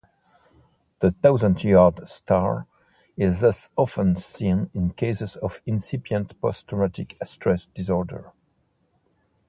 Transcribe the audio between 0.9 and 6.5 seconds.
The thousand-yard stare is thus often seen in cases of incipient